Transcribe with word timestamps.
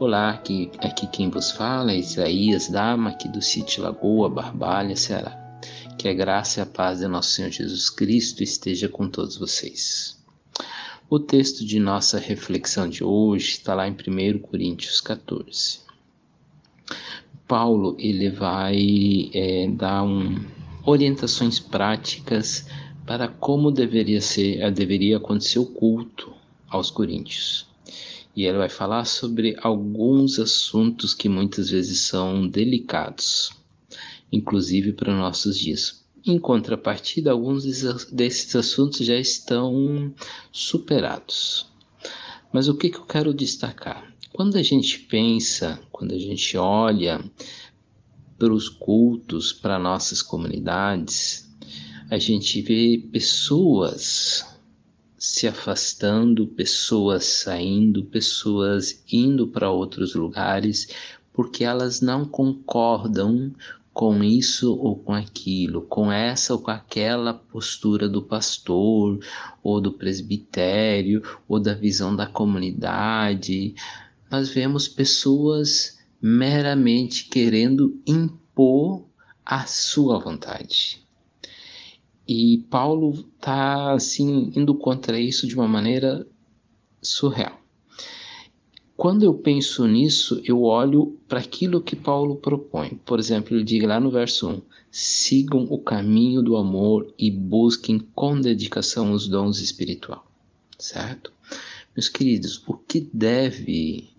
Olá, 0.00 0.30
aqui, 0.30 0.70
aqui 0.78 1.08
quem 1.08 1.28
vos 1.28 1.50
fala 1.50 1.90
é 1.90 1.98
Isaías 1.98 2.68
Dama, 2.68 3.10
aqui 3.10 3.26
do 3.26 3.42
sítio 3.42 3.82
Lagoa, 3.82 4.30
Barbalha, 4.30 4.94
Ceará. 4.94 5.36
Que 5.98 6.06
a 6.06 6.14
graça 6.14 6.60
e 6.60 6.62
a 6.62 6.66
paz 6.66 7.00
de 7.00 7.08
nosso 7.08 7.32
Senhor 7.32 7.50
Jesus 7.50 7.90
Cristo 7.90 8.44
esteja 8.44 8.88
com 8.88 9.08
todos 9.08 9.36
vocês. 9.36 10.16
O 11.10 11.18
texto 11.18 11.66
de 11.66 11.80
nossa 11.80 12.16
reflexão 12.16 12.88
de 12.88 13.02
hoje 13.02 13.54
está 13.54 13.74
lá 13.74 13.88
em 13.88 13.90
1 13.92 14.38
Coríntios 14.38 15.00
14. 15.00 15.80
Paulo 17.48 17.96
ele 17.98 18.30
vai 18.30 19.30
é, 19.34 19.66
dar 19.66 20.04
um, 20.04 20.36
orientações 20.86 21.58
práticas 21.58 22.68
para 23.04 23.26
como 23.26 23.72
deveria 23.72 24.20
ser, 24.20 24.70
deveria 24.70 25.16
acontecer 25.16 25.58
o 25.58 25.66
culto 25.66 26.32
aos 26.70 26.88
coríntios. 26.88 27.66
E 28.38 28.46
ele 28.46 28.58
vai 28.58 28.68
falar 28.68 29.04
sobre 29.04 29.56
alguns 29.60 30.38
assuntos 30.38 31.12
que 31.12 31.28
muitas 31.28 31.70
vezes 31.70 32.02
são 32.02 32.46
delicados, 32.46 33.50
inclusive 34.30 34.92
para 34.92 35.12
nossos 35.12 35.58
dias. 35.58 36.04
Em 36.24 36.38
contrapartida, 36.38 37.32
alguns 37.32 37.64
desses 38.12 38.54
assuntos 38.54 39.04
já 39.04 39.16
estão 39.16 40.14
superados. 40.52 41.66
Mas 42.52 42.68
o 42.68 42.76
que, 42.76 42.90
que 42.90 42.98
eu 42.98 43.06
quero 43.06 43.34
destacar? 43.34 44.08
Quando 44.32 44.54
a 44.54 44.62
gente 44.62 45.00
pensa, 45.00 45.80
quando 45.90 46.12
a 46.14 46.18
gente 46.18 46.56
olha 46.56 47.20
para 48.38 48.54
os 48.54 48.68
cultos, 48.68 49.52
para 49.52 49.80
nossas 49.80 50.22
comunidades, 50.22 51.52
a 52.08 52.18
gente 52.18 52.62
vê 52.62 53.04
pessoas 53.10 54.46
se 55.18 55.48
afastando, 55.48 56.46
pessoas 56.46 57.24
saindo, 57.24 58.04
pessoas 58.04 59.02
indo 59.10 59.48
para 59.48 59.70
outros 59.70 60.14
lugares 60.14 60.88
porque 61.38 61.62
elas 61.62 62.00
não 62.00 62.24
concordam 62.24 63.52
com 63.92 64.22
isso 64.24 64.76
ou 64.76 64.96
com 64.96 65.12
aquilo, 65.12 65.82
com 65.82 66.10
essa 66.10 66.52
ou 66.52 66.60
com 66.60 66.70
aquela 66.70 67.34
postura 67.34 68.08
do 68.08 68.22
pastor 68.22 69.18
ou 69.62 69.80
do 69.80 69.92
presbitério 69.92 71.22
ou 71.48 71.60
da 71.60 71.74
visão 71.74 72.14
da 72.14 72.26
comunidade. 72.26 73.74
Nós 74.30 74.48
vemos 74.48 74.86
pessoas 74.86 75.98
meramente 76.20 77.28
querendo 77.28 78.00
impor 78.06 79.04
a 79.44 79.64
sua 79.64 80.18
vontade. 80.18 81.07
E 82.28 82.58
Paulo 82.68 83.12
está 83.12 83.94
assim 83.94 84.52
indo 84.54 84.74
contra 84.74 85.18
isso 85.18 85.46
de 85.46 85.54
uma 85.54 85.66
maneira 85.66 86.26
surreal. 87.00 87.58
Quando 88.94 89.22
eu 89.22 89.32
penso 89.32 89.86
nisso, 89.86 90.42
eu 90.44 90.62
olho 90.62 91.18
para 91.26 91.38
aquilo 91.38 91.80
que 91.80 91.96
Paulo 91.96 92.36
propõe. 92.36 93.00
Por 93.06 93.18
exemplo, 93.18 93.56
ele 93.56 93.64
diz 93.64 93.82
lá 93.84 93.98
no 93.98 94.10
verso 94.10 94.48
1: 94.50 94.62
sigam 94.90 95.66
o 95.70 95.78
caminho 95.78 96.42
do 96.42 96.56
amor 96.56 97.14
e 97.18 97.30
busquem 97.30 97.98
com 98.14 98.38
dedicação 98.38 99.12
os 99.12 99.26
dons 99.26 99.60
espirituais. 99.60 100.20
Certo? 100.78 101.32
Meus 101.96 102.08
queridos, 102.10 102.62
o 102.66 102.74
que 102.74 103.08
deve 103.10 104.10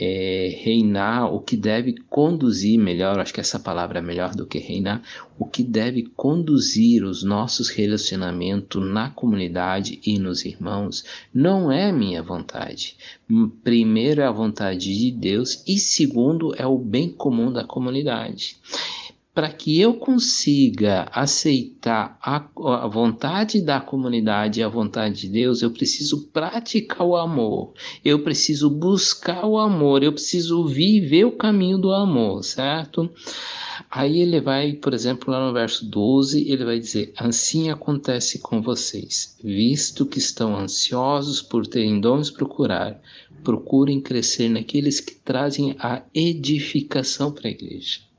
é, 0.00 0.58
reinar, 0.62 1.32
o 1.32 1.40
que 1.40 1.56
deve 1.56 1.94
conduzir, 2.08 2.78
melhor, 2.78 3.18
acho 3.18 3.32
que 3.32 3.40
essa 3.40 3.58
palavra 3.58 3.98
é 3.98 4.02
melhor 4.02 4.34
do 4.34 4.46
que 4.46 4.58
reinar, 4.58 5.02
o 5.38 5.46
que 5.46 5.62
deve 5.62 6.02
conduzir 6.16 7.04
os 7.04 7.22
nossos 7.22 7.68
relacionamentos 7.68 8.82
na 8.82 9.10
comunidade 9.10 10.00
e 10.04 10.18
nos 10.18 10.44
irmãos, 10.44 11.04
não 11.32 11.70
é 11.70 11.90
minha 11.92 12.22
vontade. 12.22 12.96
Primeiro 13.62 14.20
é 14.20 14.26
a 14.26 14.32
vontade 14.32 14.96
de 14.96 15.10
Deus 15.10 15.62
e 15.66 15.78
segundo 15.78 16.54
é 16.56 16.66
o 16.66 16.78
bem 16.78 17.10
comum 17.10 17.52
da 17.52 17.64
comunidade 17.64 18.56
para 19.34 19.50
que 19.50 19.80
eu 19.80 19.94
consiga 19.94 21.08
aceitar 21.12 22.16
a, 22.22 22.36
a, 22.36 22.86
vontade 22.86 23.60
da 23.60 23.80
comunidade 23.80 24.60
e 24.60 24.62
a 24.62 24.68
vontade 24.68 25.22
de 25.22 25.28
Deus, 25.28 25.60
eu 25.60 25.72
preciso 25.72 26.28
praticar 26.28 27.04
o 27.04 27.16
amor, 27.16 27.72
eu 28.04 28.22
preciso 28.22 28.70
buscar 28.70 29.44
o 29.44 29.58
amor, 29.58 30.04
eu 30.04 30.12
preciso 30.12 30.64
viver 30.68 31.24
o 31.24 31.32
caminho 31.32 31.76
do 31.76 31.92
amor, 31.92 32.44
certo? 32.44 33.10
Aí 33.90 34.20
ele 34.20 34.40
vai, 34.40 34.74
por 34.74 34.94
exemplo, 34.94 35.32
lá 35.32 35.44
no 35.44 35.52
verso 35.52 35.84
12, 35.84 36.48
ele 36.48 36.64
vai 36.64 36.78
dizer: 36.78 37.12
Assim 37.16 37.70
acontece 37.70 38.38
com 38.38 38.62
vocês, 38.62 39.36
visto 39.42 40.06
que 40.06 40.18
estão 40.18 40.56
ansiosos 40.56 41.42
por 41.42 41.66
terem 41.66 42.00
dons 42.00 42.30
procurar, 42.30 43.00
procurem 43.42 44.00
crescer 44.00 44.48
naqueles 44.48 45.00
que 45.00 45.16
trazem 45.16 45.74
a 45.80 46.02
edificação 46.14 47.32
para 47.32 47.48
a 47.48 47.50
igreja. 47.50 48.13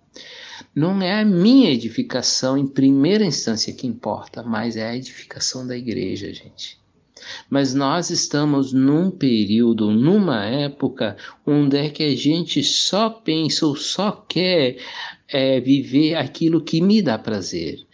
Não 0.74 1.02
é 1.02 1.22
a 1.22 1.26
minha 1.26 1.70
edificação 1.70 2.58
em 2.58 2.68
primeira 2.68 3.26
instância 3.26 3.74
que 3.74 3.88
importa, 3.88 4.44
mas 4.44 4.76
é 4.76 4.90
a 4.90 4.96
edificação 4.96 5.66
da 5.66 5.78
igreja, 5.78 6.34
gente. 6.34 6.78
Mas 7.50 7.74
nós 7.74 8.10
estamos 8.10 8.74
num 8.74 9.10
período, 9.10 9.90
numa 9.90 10.46
época, 10.46 11.18
onde 11.46 11.78
é 11.78 11.90
que 11.90 12.04
a 12.04 12.16
gente 12.16 12.64
só 12.64 13.10
pensa 13.10 13.66
ou 13.66 13.76
só 13.76 14.12
quer 14.12 14.78
é, 15.28 15.60
viver 15.60 16.16
aquilo 16.16 16.62
que 16.62 16.82
me 16.82 17.02
dá 17.02 17.18
prazer. 17.18 17.86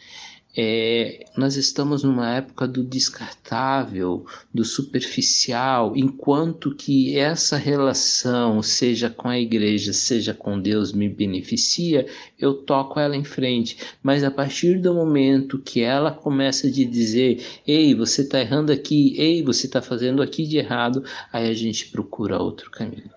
É, 0.56 1.26
nós 1.38 1.56
estamos 1.56 2.04
numa 2.04 2.36
época 2.36 2.68
do 2.68 2.84
descartável, 2.84 4.26
do 4.54 4.66
superficial, 4.66 5.94
enquanto 5.96 6.76
que 6.76 7.18
essa 7.18 7.56
relação, 7.56 8.62
seja 8.62 9.10
com 9.10 9.30
a 9.30 9.40
igreja, 9.40 9.94
seja 9.94 10.34
com 10.34 10.60
Deus, 10.60 10.92
me 10.92 11.08
beneficia, 11.08 12.06
eu 12.38 12.54
toco 12.54 13.00
ela 13.00 13.16
em 13.16 13.24
frente. 13.24 13.78
Mas 14.04 14.24
a 14.26 14.32
partir 14.32 14.80
do 14.80 14.94
momento 14.94 15.58
que 15.58 15.82
ela 15.82 16.12
começa 16.12 16.68
a 16.68 16.72
dizer, 16.72 17.46
ei, 17.66 17.96
você 17.96 18.22
está 18.22 18.42
errando 18.42 18.74
aqui, 18.74 19.16
ei, 19.18 19.42
você 19.42 19.68
está 19.68 19.82
fazendo 19.82 20.22
aqui 20.22 20.46
de 20.46 20.58
errado, 20.58 21.04
aí 21.32 21.50
a 21.50 21.54
gente 21.54 21.88
procura 21.88 22.42
outro 22.42 22.70
caminho. 22.70 23.10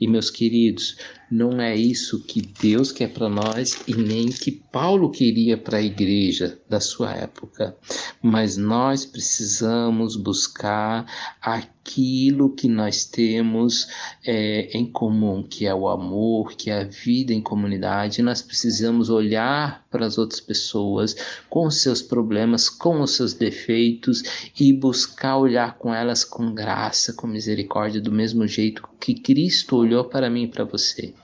E 0.00 0.06
meus 0.06 0.30
queridos, 0.30 0.96
não 1.30 1.60
é 1.60 1.74
isso 1.74 2.22
que 2.22 2.40
Deus 2.40 2.92
quer 2.92 3.12
para 3.12 3.28
nós 3.28 3.82
e 3.88 3.94
nem 3.94 4.28
que 4.28 4.52
Paulo 4.52 5.10
queria 5.10 5.58
para 5.58 5.78
a 5.78 5.82
igreja 5.82 6.56
da 6.68 6.78
sua 6.78 7.12
época. 7.14 7.76
Mas 8.22 8.56
nós 8.56 9.04
precisamos 9.04 10.14
buscar 10.14 11.04
aquilo 11.40 12.54
que 12.54 12.68
nós 12.68 13.04
temos 13.06 13.88
é, 14.24 14.68
em 14.76 14.86
comum, 14.86 15.42
que 15.42 15.66
é 15.66 15.74
o 15.74 15.88
amor, 15.88 16.52
que 16.52 16.70
é 16.70 16.82
a 16.82 16.84
vida 16.84 17.32
em 17.32 17.40
comunidade. 17.40 18.22
Nós 18.22 18.40
precisamos 18.40 19.10
olhar 19.10 19.84
para 19.90 20.06
as 20.06 20.18
outras 20.18 20.40
pessoas 20.40 21.16
com 21.50 21.66
os 21.66 21.82
seus 21.82 22.02
problemas, 22.02 22.68
com 22.68 23.00
os 23.00 23.16
seus 23.16 23.34
defeitos 23.34 24.22
e 24.60 24.72
buscar 24.72 25.38
olhar 25.38 25.76
com 25.76 25.92
elas 25.92 26.24
com 26.24 26.54
graça, 26.54 27.12
com 27.12 27.26
misericórdia, 27.26 28.00
do 28.00 28.12
mesmo 28.12 28.46
jeito 28.46 28.88
que 29.00 29.14
Cristo 29.14 29.76
olhou 29.76 30.04
para 30.04 30.30
mim 30.30 30.44
e 30.44 30.48
para 30.48 30.64
você. 30.64 31.15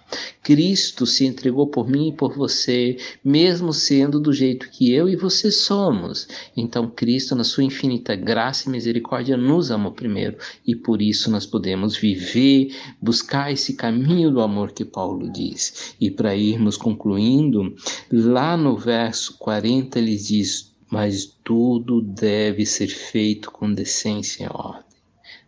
Cristo 0.42 1.06
se 1.06 1.24
entregou 1.24 1.68
por 1.68 1.88
mim 1.88 2.08
e 2.08 2.12
por 2.12 2.36
você, 2.36 2.96
mesmo 3.24 3.72
sendo 3.72 4.18
do 4.18 4.32
jeito 4.32 4.68
que 4.70 4.92
eu 4.92 5.08
e 5.08 5.14
você 5.14 5.50
somos. 5.50 6.26
Então, 6.56 6.90
Cristo, 6.90 7.34
na 7.36 7.44
sua 7.44 7.62
infinita 7.62 8.16
graça 8.16 8.68
e 8.68 8.72
misericórdia, 8.72 9.36
nos 9.36 9.70
amou 9.70 9.92
primeiro 9.92 10.36
e 10.66 10.74
por 10.74 11.00
isso 11.00 11.30
nós 11.30 11.46
podemos 11.46 11.96
viver, 11.96 12.74
buscar 13.00 13.52
esse 13.52 13.74
caminho 13.74 14.30
do 14.30 14.40
amor 14.40 14.72
que 14.72 14.84
Paulo 14.84 15.30
diz. 15.30 15.94
E 16.00 16.10
para 16.10 16.34
irmos 16.34 16.76
concluindo, 16.76 17.74
lá 18.10 18.56
no 18.56 18.76
verso 18.76 19.38
40 19.38 19.98
ele 19.98 20.16
diz: 20.16 20.72
Mas 20.90 21.24
tudo 21.44 22.02
deve 22.02 22.66
ser 22.66 22.88
feito 22.88 23.50
com 23.50 23.72
decência 23.72 24.44
e 24.44 24.48
ordem 24.48 24.91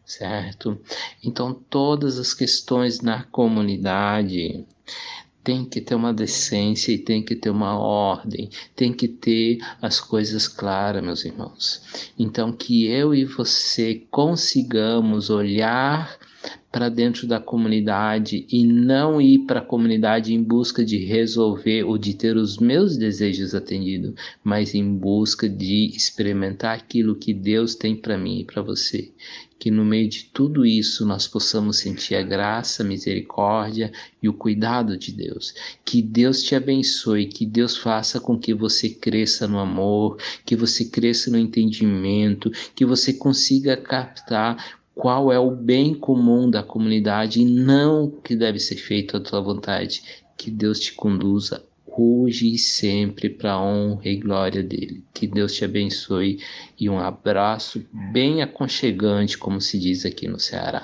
certo? 0.04 0.78
Então, 1.22 1.54
todas 1.54 2.18
as 2.18 2.34
questões 2.34 3.00
na 3.00 3.24
comunidade 3.24 4.66
tem 5.42 5.64
que 5.64 5.80
ter 5.80 5.94
uma 5.94 6.12
decência 6.12 6.90
e 6.92 6.98
tem 6.98 7.22
que 7.22 7.36
ter 7.36 7.50
uma 7.50 7.78
ordem, 7.78 8.48
tem 8.74 8.92
que 8.92 9.06
ter 9.06 9.58
as 9.80 10.00
coisas 10.00 10.48
claras, 10.48 11.02
meus 11.04 11.24
irmãos. 11.24 11.82
Então, 12.18 12.50
que 12.50 12.86
eu 12.86 13.14
e 13.14 13.26
você 13.26 14.06
consigamos 14.10 15.28
olhar 15.28 16.18
para 16.74 16.88
dentro 16.88 17.24
da 17.26 17.38
comunidade 17.38 18.46
e 18.50 18.64
não 18.66 19.20
ir 19.20 19.46
para 19.46 19.60
a 19.60 19.64
comunidade 19.64 20.34
em 20.34 20.42
busca 20.42 20.84
de 20.84 20.98
resolver 20.98 21.84
ou 21.84 21.96
de 21.96 22.14
ter 22.14 22.36
os 22.36 22.58
meus 22.58 22.96
desejos 22.96 23.54
atendidos, 23.54 24.14
mas 24.42 24.74
em 24.74 24.92
busca 24.92 25.48
de 25.48 25.86
experimentar 25.94 26.76
aquilo 26.76 27.14
que 27.14 27.32
Deus 27.32 27.76
tem 27.76 27.94
para 27.94 28.18
mim 28.18 28.40
e 28.40 28.44
para 28.44 28.60
você. 28.60 29.12
Que 29.56 29.70
no 29.70 29.84
meio 29.84 30.08
de 30.08 30.24
tudo 30.24 30.66
isso 30.66 31.06
nós 31.06 31.28
possamos 31.28 31.78
sentir 31.78 32.16
a 32.16 32.22
graça, 32.22 32.82
a 32.82 32.86
misericórdia 32.86 33.92
e 34.20 34.28
o 34.28 34.34
cuidado 34.34 34.98
de 34.98 35.12
Deus. 35.12 35.54
Que 35.84 36.02
Deus 36.02 36.42
te 36.42 36.56
abençoe, 36.56 37.26
que 37.26 37.46
Deus 37.46 37.76
faça 37.76 38.18
com 38.18 38.36
que 38.36 38.52
você 38.52 38.90
cresça 38.90 39.46
no 39.46 39.60
amor, 39.60 40.18
que 40.44 40.56
você 40.56 40.86
cresça 40.86 41.30
no 41.30 41.38
entendimento, 41.38 42.50
que 42.74 42.84
você 42.84 43.12
consiga 43.12 43.76
captar 43.76 44.82
qual 44.94 45.32
é 45.32 45.38
o 45.38 45.50
bem 45.50 45.94
comum 45.94 46.48
da 46.48 46.62
comunidade 46.62 47.40
e 47.40 47.44
não 47.44 48.04
o 48.04 48.10
que 48.10 48.36
deve 48.36 48.60
ser 48.60 48.76
feito 48.76 49.16
à 49.16 49.20
tua 49.20 49.40
vontade. 49.40 50.02
Que 50.36 50.50
Deus 50.50 50.80
te 50.80 50.92
conduza 50.92 51.64
hoje 51.86 52.52
e 52.52 52.58
sempre 52.58 53.28
para 53.28 53.52
a 53.52 53.62
honra 53.62 54.08
e 54.08 54.16
glória 54.16 54.62
dele. 54.62 55.04
Que 55.12 55.26
Deus 55.26 55.54
te 55.54 55.64
abençoe 55.64 56.38
e 56.78 56.88
um 56.88 56.98
abraço 56.98 57.84
bem 58.12 58.42
aconchegante, 58.42 59.38
como 59.38 59.60
se 59.60 59.78
diz 59.78 60.04
aqui 60.04 60.28
no 60.28 60.38
Ceará. 60.38 60.82